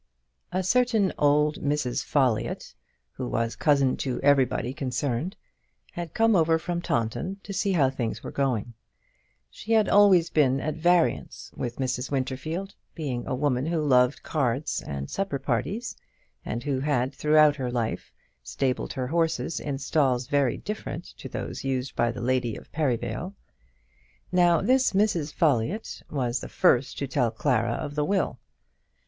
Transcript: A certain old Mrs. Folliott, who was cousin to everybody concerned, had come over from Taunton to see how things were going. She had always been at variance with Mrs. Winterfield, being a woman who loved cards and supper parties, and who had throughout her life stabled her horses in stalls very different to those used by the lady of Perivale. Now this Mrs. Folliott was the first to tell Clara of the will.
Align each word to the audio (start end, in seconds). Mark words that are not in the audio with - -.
A 0.51 0.63
certain 0.63 1.13
old 1.19 1.61
Mrs. 1.61 2.03
Folliott, 2.03 2.73
who 3.11 3.27
was 3.27 3.55
cousin 3.55 3.95
to 3.97 4.19
everybody 4.21 4.73
concerned, 4.73 5.35
had 5.91 6.15
come 6.15 6.35
over 6.35 6.57
from 6.57 6.81
Taunton 6.81 7.39
to 7.43 7.53
see 7.53 7.73
how 7.73 7.91
things 7.91 8.23
were 8.23 8.31
going. 8.31 8.73
She 9.51 9.73
had 9.73 9.87
always 9.87 10.31
been 10.31 10.59
at 10.59 10.73
variance 10.73 11.51
with 11.55 11.75
Mrs. 11.75 12.09
Winterfield, 12.09 12.73
being 12.95 13.27
a 13.27 13.35
woman 13.35 13.67
who 13.67 13.79
loved 13.79 14.23
cards 14.23 14.81
and 14.81 15.07
supper 15.07 15.37
parties, 15.37 15.95
and 16.43 16.63
who 16.63 16.79
had 16.79 17.13
throughout 17.13 17.57
her 17.57 17.69
life 17.69 18.11
stabled 18.41 18.93
her 18.93 19.05
horses 19.05 19.59
in 19.59 19.77
stalls 19.77 20.25
very 20.25 20.57
different 20.57 21.05
to 21.19 21.29
those 21.29 21.63
used 21.63 21.95
by 21.95 22.11
the 22.11 22.21
lady 22.21 22.55
of 22.55 22.71
Perivale. 22.71 23.35
Now 24.31 24.61
this 24.61 24.93
Mrs. 24.93 25.31
Folliott 25.31 26.01
was 26.09 26.39
the 26.39 26.49
first 26.49 26.97
to 26.97 27.05
tell 27.07 27.29
Clara 27.29 27.73
of 27.73 27.93
the 27.93 28.03
will. 28.03 28.39